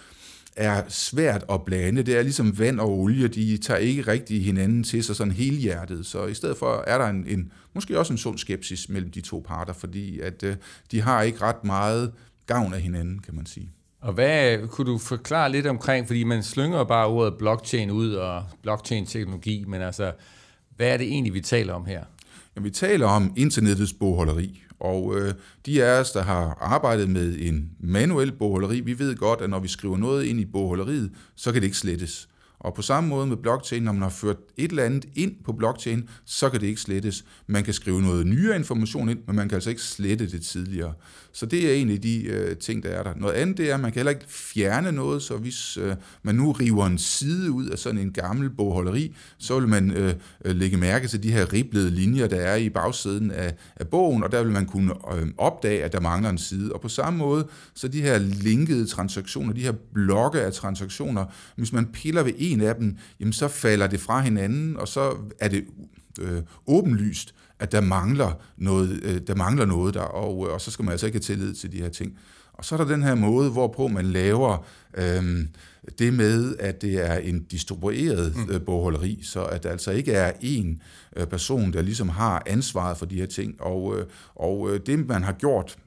[0.58, 2.04] er svært at blande.
[2.04, 6.06] Det er ligesom vand og olie, de tager ikke rigtig hinanden til sig sådan helhjertet.
[6.06, 9.22] Så i stedet for er der en, en måske også en sund skepsis mellem de
[9.22, 10.56] to parter, fordi at øh,
[10.92, 12.12] de har ikke ret meget
[12.46, 13.70] gavn af hinanden, kan man sige.
[14.02, 18.44] Og hvad kunne du forklare lidt omkring, fordi man slynger bare ordet blockchain ud og
[18.62, 20.12] blockchain-teknologi, men altså,
[20.76, 22.04] hvad er det egentlig, vi taler om her?
[22.56, 25.34] Ja, vi taler om internettets bogholderi, og øh,
[25.66, 29.60] de af os, der har arbejdet med en manuel bogholderi, vi ved godt, at når
[29.60, 32.30] vi skriver noget ind i bogholderiet, så kan det ikke slettes.
[32.68, 35.54] Og på samme måde med blockchain, når man har ført et eller andet ind på
[35.54, 37.26] blockchain, så kan det ikke slettes.
[37.48, 40.94] Man kan skrive noget nyere information ind, men man kan altså ikke slette det tidligere.
[41.32, 43.14] Så det er en af de øh, ting, der er der.
[43.16, 46.36] Noget andet det er, at man kan heller ikke fjerne noget, så hvis øh, man
[46.36, 50.14] nu river en side ud af sådan en gammel bogholderi, så vil man øh,
[50.46, 54.24] øh lægge mærke til de her riblede linjer, der er i bagsiden af, af bogen,
[54.24, 56.74] og der vil man kunne øh, opdage, at der mangler en side.
[56.74, 61.26] Og på samme måde, så de her linkede transaktioner, de her blokke af transaktioner,
[61.56, 65.18] hvis man piller ved en af dem, jamen så falder det fra hinanden, og så
[65.40, 65.66] er det
[66.22, 70.72] øh, åbenlyst, at der mangler noget, øh, der mangler noget der, og, øh, og så
[70.72, 72.18] skal man altså ikke have tillid til de her ting.
[72.54, 74.66] Og så er der den her måde, hvorpå man laver
[74.98, 75.46] øh,
[76.00, 78.54] det med, at det er en distribueret mm.
[78.54, 80.78] øh, bogholderi, så at der altså ikke er én
[81.16, 83.62] øh, person, der ligesom har ansvaret for de her ting.
[83.62, 85.78] Og, øh, og øh, det, man har gjort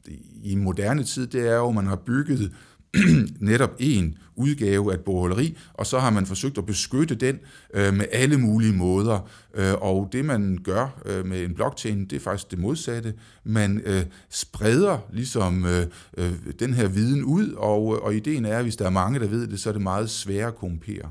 [0.42, 2.52] i moderne tid, det er jo, at man har bygget
[3.40, 7.38] netop en udgave af et bogholderi, og så har man forsøgt at beskytte den
[7.74, 9.29] øh, med alle mulige måder.
[9.55, 13.14] Øh, og det man gør øh, med en blockchain, det er faktisk det modsatte.
[13.44, 18.57] Man øh, spreder ligesom øh, øh, den her viden ud, og, øh, og ideen er,
[18.57, 21.11] at hvis der er mange, der ved det, så er det meget sværere at kompere.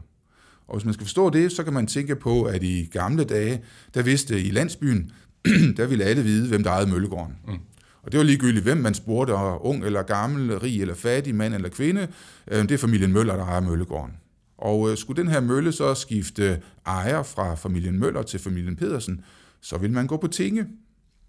[0.68, 3.62] Og hvis man skal forstå det, så kan man tænke på, at i gamle dage,
[3.94, 5.12] der vidste i landsbyen,
[5.78, 7.36] der ville alle vide, hvem der ejede Møllegården.
[7.48, 7.60] Mm.
[8.04, 11.54] Og det var ligegyldigt, hvem man spurgte, og ung eller gammel, rig eller fattig, mand
[11.54, 12.08] eller kvinde.
[12.48, 14.14] Øh, det er familien Møller, der ejer Møllegården.
[14.58, 19.22] Og øh, skulle den her mølle så skifte ejer fra familien Møller til familien Pedersen,
[19.62, 20.66] så vil man gå på tinge.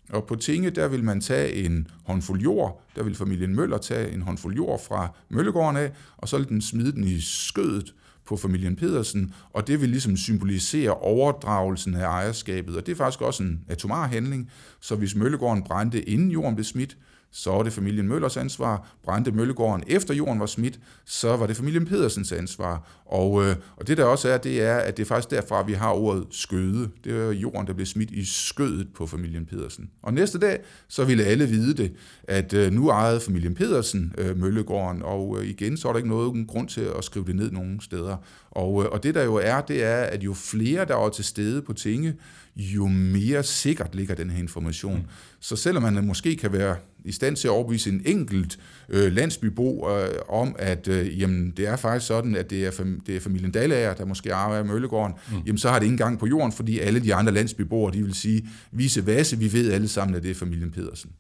[0.09, 4.11] Og på tinge, der vil man tage en håndfuld jord, der vil familien Møller tage
[4.13, 7.95] en håndfuld jord fra Møllegården af, og så vil den smide den i skødet
[8.31, 13.21] på familien Pedersen, og det vil ligesom symbolisere overdragelsen af ejerskabet, og det er faktisk
[13.21, 16.97] også en atomar handling, så hvis Møllegården brændte inden jorden blev smidt,
[17.33, 18.97] så var det familien Møllers ansvar.
[19.05, 23.03] Brændte Møllegården efter jorden var smidt, så var det familien Pedersens ansvar.
[23.07, 25.73] Og, øh, og det der også er, det er, at det er faktisk derfra, vi
[25.73, 26.91] har ordet skøde.
[27.05, 29.91] Det er jorden, der blev smidt i skødet på familien Pedersen.
[30.03, 31.93] Og næste dag, så ville alle vide det,
[32.25, 36.09] at øh, nu ejede familien Pedersen øh, Møllegården, og øh, igen, så er der ikke
[36.09, 38.17] noget grund til at skrive det ned nogen steder.
[38.51, 41.25] Og, øh, og det der jo er, det er, at jo flere, der var til
[41.25, 42.15] stede på tinge,
[42.61, 44.97] jo mere sikkert ligger den her information.
[44.97, 45.05] Mm.
[45.41, 49.91] Så selvom man måske kan være i stand til at overbevise en enkelt øh, landsbybo
[49.91, 53.21] øh, om, at øh, jamen, det er faktisk sådan, at det er, fam- det er
[53.21, 55.37] familien Dalager, der måske arbejder i Møllegården, mm.
[55.47, 58.15] jamen så har det ingen gang på jorden, fordi alle de andre landsbyboere, de vil
[58.15, 61.11] sige, vise vasse, vi ved alle sammen, at det er familien Pedersen.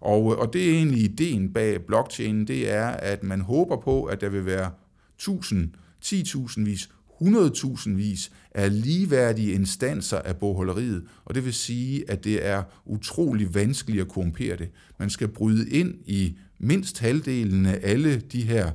[0.00, 4.20] Og, og det er egentlig ideen bag blockchain, det er, at man håber på, at
[4.20, 4.70] der vil være
[5.18, 5.70] tusind,
[6.04, 6.88] 10.000 vis,
[7.22, 13.54] 100.000 vis af ligeværdige instanser af bogholderiet, og det vil sige, at det er utrolig
[13.54, 14.68] vanskeligt at korrumpere det.
[14.98, 18.70] Man skal bryde ind i mindst halvdelen af alle de her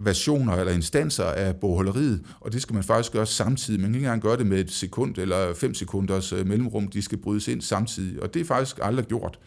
[0.00, 3.80] versioner eller instanser af bogholderiet, og det skal man faktisk gøre samtidig.
[3.80, 7.02] Man kan ikke engang gøre det med et sekund eller fem sekunders øh, mellemrum, de
[7.02, 9.38] skal brydes ind samtidig, og det er faktisk aldrig gjort.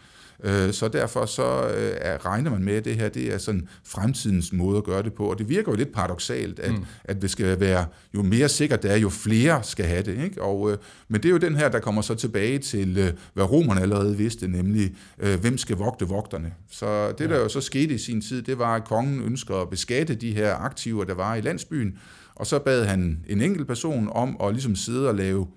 [0.43, 4.53] Øh, så derfor så øh, regner man med, at det her det er sådan fremtidens
[4.53, 5.25] måde at gøre det på.
[5.25, 6.85] Og det virker jo lidt paradoxalt, at, mm.
[7.03, 10.23] at det skal være, jo mere sikkert det er, jo flere skal have det.
[10.23, 10.41] Ikke?
[10.41, 13.81] Og, øh, men det er jo den her, der kommer så tilbage til, hvad romerne
[13.81, 16.53] allerede vidste, nemlig, hvem skal vogte vogterne.
[16.71, 19.69] Så det, der jo så skete i sin tid, det var, at kongen ønsker at
[19.69, 21.97] beskatte de her aktiver, der var i landsbyen,
[22.35, 25.47] og så bad han en enkelt person om at ligesom sidde og lave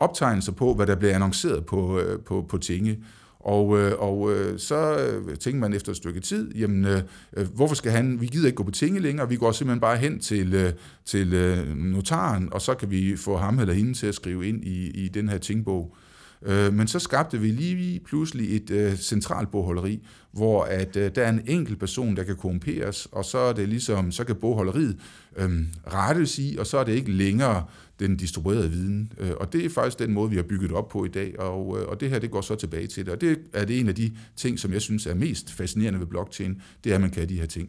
[0.00, 2.98] optegnelser på, hvad der blev annonceret på, på, på tinge.
[3.40, 7.02] Og, øh, og øh, så øh, tænker man efter et stykke tid, jamen, øh,
[7.36, 9.96] øh, hvorfor skal han, vi gider ikke gå på tinge længere, vi går simpelthen bare
[9.96, 10.72] hen til, øh,
[11.04, 14.64] til øh, notaren, og så kan vi få ham eller hende til at skrive ind
[14.64, 15.96] i, i den her tingbog.
[15.96, 16.10] Øh,
[16.42, 21.22] Øh, men så skabte vi lige pludselig et øh, centralt bogholderi, hvor at øh, der
[21.22, 24.96] er en enkelt person, der kan korrumperes, og så er det ligesom, så kan bogholderiet
[25.36, 25.50] øh,
[25.86, 27.64] rettes i, og så er det ikke længere
[28.00, 29.12] den distribuerede viden.
[29.18, 31.78] Øh, og det er faktisk den måde, vi har bygget op på i dag, og,
[31.80, 33.12] øh, og det her det går så tilbage til det.
[33.12, 36.06] Og det er det en af de ting, som jeg synes er mest fascinerende ved
[36.06, 37.68] blockchain, det er, at man kan de her ting.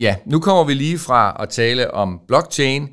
[0.00, 2.88] Ja, nu kommer vi lige fra at tale om blockchain,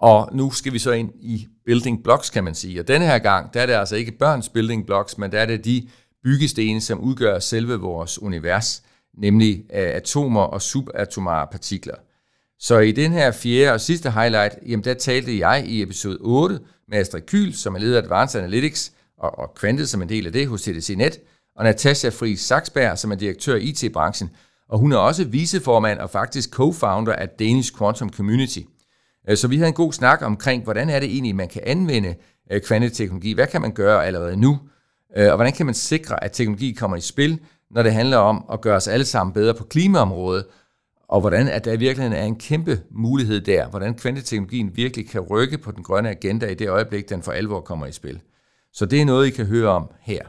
[0.00, 2.80] og nu skal vi så ind i building blocks, kan man sige.
[2.80, 5.46] Og denne her gang, der er det altså ikke børns building blocks, men der er
[5.46, 5.88] det de
[6.24, 8.82] byggestene, som udgør selve vores univers,
[9.18, 11.94] nemlig øh, atomer og subatomare partikler.
[12.58, 16.60] Så i den her fjerde og sidste highlight, jamen der talte jeg i episode 8
[16.88, 20.26] med Astrid Kyl, som er leder af Advanced Analytics og, og Quantet som en del
[20.26, 21.20] af det hos TDC Net,
[21.56, 24.30] og Natasha Friis Saksberg, som er direktør i IT-branchen,
[24.68, 28.60] og hun er også viceformand og faktisk co-founder af Danish Quantum Community.
[29.28, 32.14] Øh, så vi havde en god snak omkring, hvordan er det egentlig, man kan anvende
[32.52, 34.58] øh, kvanteteknologi, hvad kan man gøre allerede nu,
[35.16, 38.44] øh, og hvordan kan man sikre, at teknologi kommer i spil, når det handler om
[38.52, 40.46] at gøre os alle sammen bedre på klimaområdet,
[41.08, 45.20] og hvordan at der i virkeligheden er en kæmpe mulighed der, hvordan kvanteteknologien virkelig kan
[45.20, 48.20] rykke på den grønne agenda i det øjeblik, den for alvor kommer i spil.
[48.72, 50.22] Så det er noget, I kan høre om her.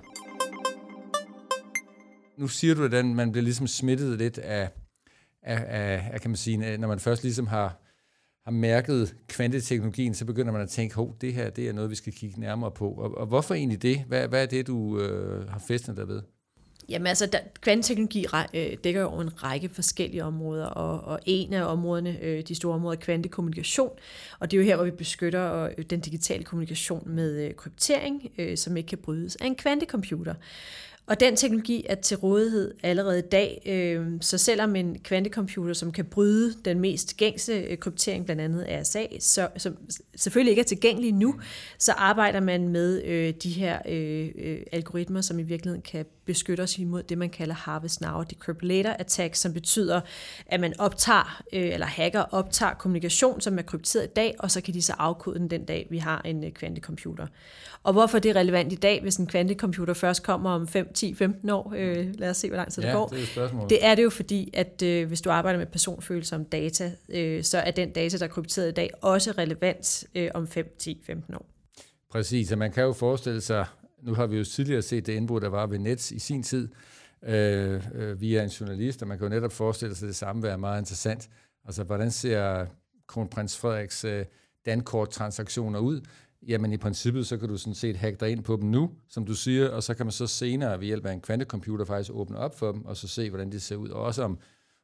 [2.37, 4.69] Nu siger du, at man bliver ligesom smittet lidt af,
[5.43, 7.81] af, af, af kan man sige, når man først ligesom har,
[8.47, 11.95] har mærket kvanteteknologien, så begynder man at tænke, at det her det er noget, vi
[11.95, 12.89] skal kigge nærmere på.
[12.89, 14.03] Og, og hvorfor egentlig det?
[14.07, 16.21] Hvad, hvad er det, du øh, har festet dig ved?
[16.89, 21.53] Jamen altså, der, kvanteteknologi øh, dækker jo over en række forskellige områder, og, og en
[21.53, 23.91] af områderne, øh, de store områder, er kvantekommunikation,
[24.39, 28.31] og det er jo her, hvor vi beskytter øh, den digitale kommunikation med øh, kryptering,
[28.37, 30.33] øh, som ikke kan brydes af en kvantecomputer.
[31.07, 35.91] Og den teknologi er til rådighed allerede i dag, øh, så selvom en kvantecomputer, som
[35.91, 39.77] kan bryde den mest gængse øh, kryptering, blandt andet RSA, så, som
[40.15, 41.35] selvfølgelig ikke er tilgængelig nu,
[41.79, 46.61] så arbejder man med øh, de her øh, øh algoritmer, som i virkeligheden kan beskytte
[46.61, 50.01] os imod det, man kalder Harvest Now Decripulator Attack, som betyder,
[50.45, 54.61] at man optager, øh, eller hacker optager kommunikation, som er krypteret i dag, og så
[54.61, 57.27] kan de så afkode den den dag, vi har en øh, kvantecomputer.
[57.83, 61.13] Og hvorfor det er relevant i dag, hvis en kvantecomputer først kommer om 5, 10,
[61.13, 61.73] 15 år?
[61.77, 63.07] Øh, lad os se, hvor lang tid ja, det går.
[63.07, 66.91] Det er, det er det jo fordi, at øh, hvis du arbejder med personfølsomme data,
[67.09, 70.75] øh, så er den data, der er krypteret i dag, også relevant øh, om 5,
[70.79, 71.45] 10, 15 år.
[72.11, 73.65] Præcis, og man kan jo forestille sig,
[74.03, 76.69] nu har vi jo tidligere set det indbrud, der var ved Nets i sin tid,
[77.23, 80.43] øh, øh, via en journalist, og man kan jo netop forestille sig, at det samme
[80.43, 81.29] være meget interessant.
[81.65, 82.65] Altså, hvordan ser
[83.07, 84.25] kronprins Frederiks øh,
[84.65, 86.01] dankort-transaktioner ud?
[86.47, 89.25] Jamen i princippet, så kan du sådan set hacke dig ind på dem nu, som
[89.25, 92.37] du siger, og så kan man så senere ved hjælp af en kvantecomputer faktisk åbne
[92.37, 93.89] op for dem, og så se, hvordan de ser ud.
[93.89, 94.39] Og også om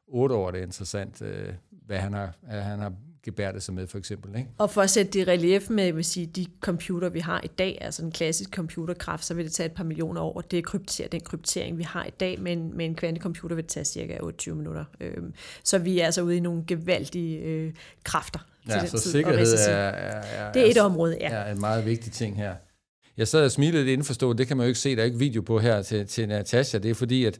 [0.06, 2.92] otte år det er interessant, øh, hvad han har, han har
[3.24, 4.36] gebærdet sig med, for eksempel.
[4.36, 4.50] Ikke?
[4.58, 7.46] Og for at sætte det i relief med vil sige, de computer, vi har i
[7.46, 11.08] dag, altså en klassisk computerkraft, så vil det tage et par millioner år at dekryptere
[11.08, 14.56] den kryptering, vi har i dag, men med en kvantecomputer vil det tage cirka 28
[14.56, 14.84] minutter.
[15.00, 18.38] Øhm, så vi er altså ude i nogle gevaldige øh, kræfter.
[18.68, 21.28] Ja, så tid, sikkerhed er, er, er, det er et område, ja.
[21.28, 22.54] er en meget vigtig ting her.
[23.16, 25.18] Jeg sad og smilede lidt indforstået, det kan man jo ikke se, der er ikke
[25.18, 27.38] video på her til, til Natasha, det er fordi, at,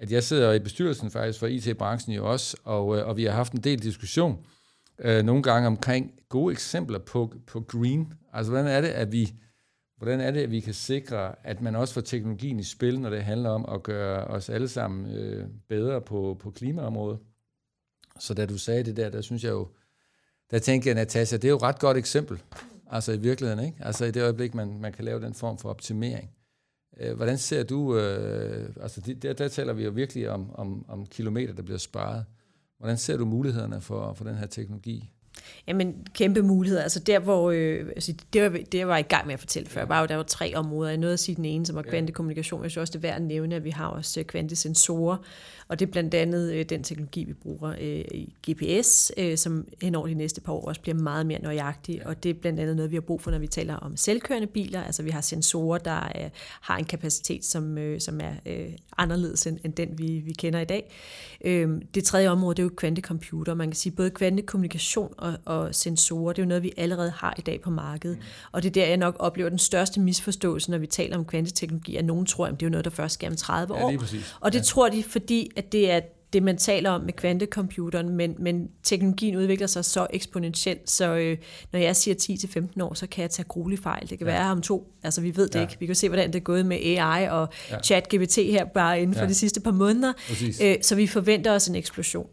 [0.00, 3.32] at jeg sidder i bestyrelsen faktisk for IT-branchen jo også, og, øh, og vi har
[3.32, 4.38] haft en del diskussion,
[4.98, 8.12] øh, nogle gange omkring gode eksempler på, på green.
[8.32, 9.32] Altså, hvordan er det, at vi
[9.98, 13.10] hvordan er det, at vi kan sikre, at man også får teknologien i spil, når
[13.10, 17.18] det handler om at gøre os alle sammen øh, bedre på, på klimaområdet?
[18.18, 19.68] Så da du sagde det der, der synes jeg jo,
[20.50, 22.42] der tænker jeg, Natasha, det er jo et ret godt eksempel.
[22.90, 23.78] Altså i virkeligheden, ikke?
[23.80, 26.30] Altså i det øjeblik, man, man kan lave den form for optimering.
[27.00, 31.06] Øh, hvordan ser du, øh, altså der, der taler vi jo virkelig om, om, om
[31.06, 32.24] kilometer, der bliver sparet.
[32.78, 35.12] Hvordan ser du mulighederne for, for den her teknologi?
[35.66, 36.82] Jamen, kæmpe muligheder.
[36.82, 39.68] Altså der, hvor øh, altså, det, var, det, jeg var i gang med at fortælle
[39.68, 40.90] før, var jo, der var tre områder.
[40.90, 42.62] Jeg nåede at sige den ene, som var kvantekommunikation.
[42.62, 45.16] Jeg synes også, det er værd at nævne, at vi har også kvantesensorer,
[45.68, 49.66] og det er blandt andet øh, den teknologi, vi bruger øh, i GPS, øh, som
[49.82, 52.60] hen over de næste par år også bliver meget mere nøjagtig, og det er blandt
[52.60, 54.82] andet noget, vi har brug for, når vi taler om selvkørende biler.
[54.82, 59.46] Altså vi har sensorer, der øh, har en kapacitet, som, øh, som er øh, anderledes
[59.46, 60.92] end, end den, vi, vi kender i dag.
[61.44, 63.54] Øh, det tredje område, det er jo kvantecomputer.
[63.54, 67.34] Man kan sige både kvantekommunikation og, og sensorer, det er jo noget, vi allerede har
[67.38, 68.16] i dag på markedet.
[68.16, 68.22] Mm.
[68.52, 71.96] Og det er der, jeg nok oplever den største misforståelse, når vi taler om kvanteteknologi,
[71.96, 73.90] at nogen tror, at det er noget, der først sker om 30 år.
[73.90, 73.98] Ja,
[74.40, 74.64] og det ja.
[74.64, 76.00] tror de, fordi at det er
[76.32, 81.36] det, man taler om med kvantecomputeren, men, men teknologien udvikler sig så eksponentielt, så øh,
[81.72, 82.14] når jeg siger
[82.78, 84.10] 10-15 år, så kan jeg tage gruelig fejl.
[84.10, 84.32] Det kan ja.
[84.32, 85.60] være om to, altså vi ved det ja.
[85.60, 85.76] ikke.
[85.80, 87.76] Vi kan se, hvordan det er gået med AI og ja.
[87.76, 89.28] chat-GPT her bare inden for ja.
[89.28, 90.12] de sidste par måneder.
[90.62, 92.26] Øh, så vi forventer os en eksplosion.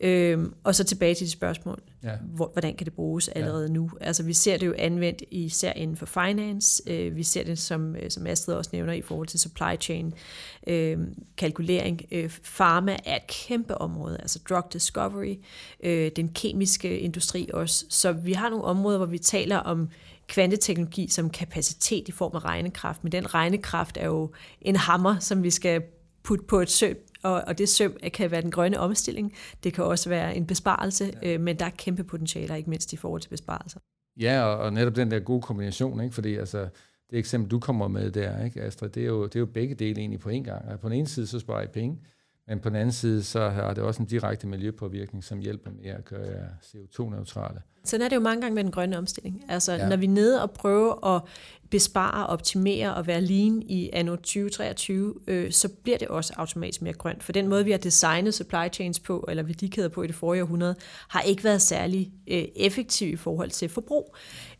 [0.00, 0.08] Ja.
[0.08, 1.82] Øhm, og så tilbage til de spørgsmål.
[2.04, 2.16] Ja.
[2.52, 3.72] Hvordan kan det bruges allerede ja.
[3.72, 3.90] nu?
[4.00, 6.82] Altså vi ser det jo anvendt især inden for finance.
[6.86, 10.14] Øh, vi ser det, som, øh, som Astrid også nævner, i forhold til supply chain,
[10.66, 10.98] øh,
[11.36, 12.00] kalkulering.
[12.12, 15.36] Øh, pharma er et kæmpe område, altså drug discovery,
[15.82, 17.84] øh, den kemiske industri også.
[17.88, 19.88] Så vi har nogle områder, hvor vi taler om
[20.26, 25.42] kvanteteknologi som kapacitet i form af regnekraft, men den regnekraft er jo en hammer, som
[25.42, 25.82] vi skal
[26.22, 29.32] putte på et søm, og, og det søm kan være den grønne omstilling,
[29.64, 31.34] det kan også være en besparelse, ja.
[31.34, 33.80] øh, men der er kæmpe potentialer, ikke mindst i forhold til besparelser.
[34.20, 36.14] Ja, og, og netop den der gode kombination, ikke?
[36.14, 36.68] fordi altså,
[37.10, 39.74] det eksempel, du kommer med der, ikke, Astrid, det er, jo, det er jo begge
[39.74, 40.64] dele egentlig på en gang.
[40.64, 41.98] Altså, på den ene side, så sparer I penge,
[42.48, 45.90] Men på den anden side, så har det også en direkte miljøpåvirkning, som hjælper med
[45.90, 47.60] at gøre CO2-neutrale.
[47.84, 49.44] Sådan er det jo mange gange med den grønne omstilling.
[49.48, 49.88] Altså, ja.
[49.88, 51.22] når vi er nede og prøver at
[51.70, 56.92] bespare, optimere og være lean i anno 2023, øh, så bliver det også automatisk mere
[56.92, 57.22] grønt.
[57.22, 60.42] For den måde, vi har designet supply chains på, eller værdikæder på i det forrige
[60.42, 60.76] århundrede,
[61.08, 64.16] har ikke været særlig øh, effektiv i forhold til forbrug.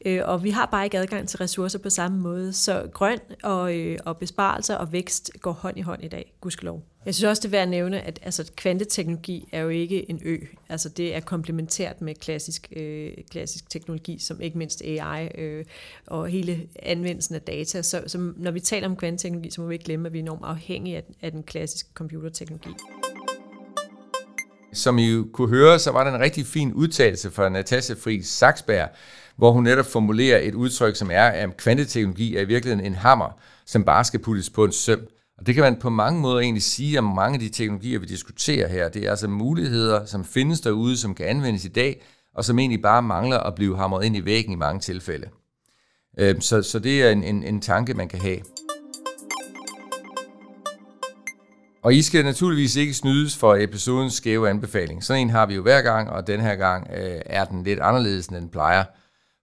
[0.06, 2.52] Øh, og vi har bare ikke adgang til ressourcer på samme måde.
[2.52, 6.82] Så grøn og, øh, og besparelser og vækst går hånd i hånd i dag, gudskelov.
[7.06, 10.20] Jeg synes også, det er værd at nævne, at altså, kvanteteknologi er jo ikke en
[10.24, 10.38] ø.
[10.68, 15.64] Altså, det er komplementært med klassisk, øh, klassisk teknologi, som ikke mindst AI øh,
[16.06, 17.82] og hele anvendelsen af data.
[17.82, 20.22] Så, så når vi taler om kvanteteknologi, så må vi ikke glemme, at vi er
[20.22, 22.70] enormt afhængige af, af den klassiske computerteknologi.
[24.72, 28.88] Som I kunne høre, så var der en rigtig fin udtalelse fra Natasha Friis Saksberg,
[29.36, 33.40] hvor hun netop formulerer et udtryk, som er, at kvanteteknologi er i virkeligheden en hammer,
[33.66, 35.08] som bare skal puttes på en søm.
[35.38, 38.06] Og det kan man på mange måder egentlig sige om mange af de teknologier, vi
[38.06, 38.88] diskuterer her.
[38.88, 42.02] Det er altså muligheder, som findes derude, som kan anvendes i dag,
[42.34, 45.28] og som egentlig bare mangler at blive hamret ind i væggen i mange tilfælde.
[46.18, 48.38] Øhm, så, så det er en, en, en tanke, man kan have.
[51.82, 55.04] Og I skal naturligvis ikke snydes for episodens skæve anbefaling.
[55.04, 57.80] Sådan en har vi jo hver gang, og den her gang øh, er den lidt
[57.80, 58.84] anderledes, end den plejer.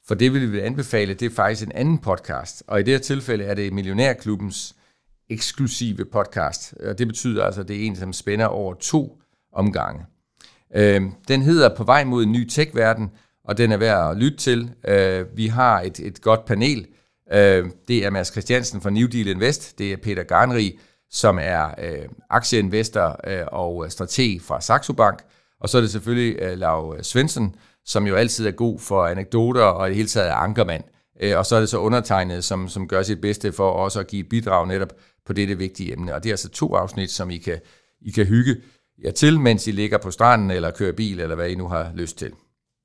[0.07, 2.63] For det, vi vil anbefale, det er faktisk en anden podcast.
[2.67, 4.75] Og i det her tilfælde er det Millionærklubbens
[5.31, 6.73] eksklusive podcast.
[6.73, 9.17] Og det betyder altså, at det er en, som spænder over to
[9.53, 10.05] omgange.
[10.75, 13.11] Øh, den hedder På vej mod en ny tech-verden,
[13.43, 14.71] og den er værd at lytte til.
[14.87, 16.87] Øh, vi har et, et godt panel.
[17.33, 21.67] Øh, det er Mads Christiansen fra New Deal Invest, det er Peter Garnri, som er
[21.77, 25.23] øh, aktieinvestor øh, og strateg fra Saxo Bank,
[25.59, 29.63] og så er det selvfølgelig øh, Lav Svensson, som jo altid er god for anekdoter
[29.63, 30.83] og i det hele taget er ankermand.
[31.21, 34.07] Øh, og så er det så undertegnet, som, som gør sit bedste for også at
[34.07, 34.93] give bidrag netop
[35.25, 36.15] på dette vigtige emne.
[36.15, 37.59] Og det er altså to afsnit, som I kan,
[38.01, 38.55] I kan hygge
[39.03, 41.91] jer til, mens I ligger på stranden eller kører bil, eller hvad I nu har
[41.95, 42.31] lyst til.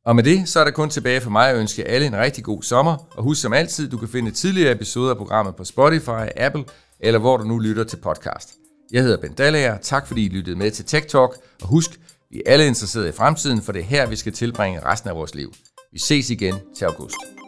[0.06, 2.44] Og med det, så er der kun tilbage for mig at ønske alle en rigtig
[2.44, 2.96] god sommer.
[3.16, 6.64] Og husk som altid, du kan finde tidligere episoder af programmet på Spotify, Apple
[7.00, 8.54] eller hvor du nu lytter til podcast.
[8.92, 9.78] Jeg hedder Ben Dallager.
[9.78, 11.30] Tak fordi I lyttede med til Tech Talk.
[11.62, 11.90] Og husk,
[12.30, 15.16] vi er alle interesserede i fremtiden, for det er her, vi skal tilbringe resten af
[15.16, 15.52] vores liv.
[15.92, 17.45] Vi ses igen til august.